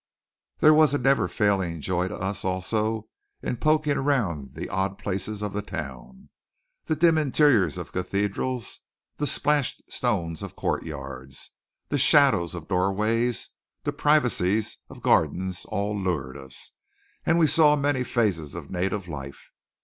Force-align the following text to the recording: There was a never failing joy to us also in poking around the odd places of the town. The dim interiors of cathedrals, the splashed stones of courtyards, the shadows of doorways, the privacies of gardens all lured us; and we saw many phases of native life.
There 0.61 0.73
was 0.73 0.95
a 0.95 0.97
never 0.97 1.27
failing 1.27 1.79
joy 1.79 2.07
to 2.07 2.17
us 2.17 2.43
also 2.43 3.07
in 3.43 3.57
poking 3.57 3.97
around 3.97 4.55
the 4.55 4.67
odd 4.67 4.97
places 4.97 5.43
of 5.43 5.53
the 5.53 5.61
town. 5.61 6.29
The 6.85 6.95
dim 6.95 7.19
interiors 7.19 7.77
of 7.77 7.91
cathedrals, 7.91 8.79
the 9.17 9.27
splashed 9.27 9.83
stones 9.93 10.41
of 10.41 10.55
courtyards, 10.55 11.51
the 11.89 11.99
shadows 11.99 12.55
of 12.55 12.67
doorways, 12.67 13.49
the 13.83 13.93
privacies 13.93 14.79
of 14.89 15.03
gardens 15.03 15.65
all 15.65 15.95
lured 15.95 16.35
us; 16.35 16.71
and 17.23 17.37
we 17.37 17.45
saw 17.45 17.75
many 17.75 18.03
phases 18.03 18.55
of 18.55 18.71
native 18.71 19.07
life. 19.07 19.51